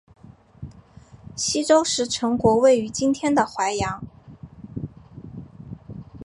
[1.35, 4.01] 西周时陈国位于今天的淮阳。